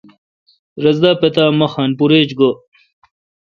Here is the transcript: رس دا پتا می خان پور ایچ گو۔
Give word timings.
رس 0.83 0.97
دا 1.03 1.11
پتا 1.21 1.45
می 1.59 1.67
خان 1.73 1.89
پور 1.97 2.11
ایچ 2.17 2.29
گو۔ 2.39 2.49